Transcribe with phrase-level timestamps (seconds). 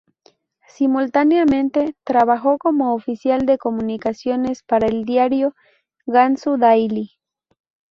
[0.67, 5.53] Simultáneamente, trabajó como oficial de comunicaciones para el diario
[6.07, 7.19] Gansu Daily.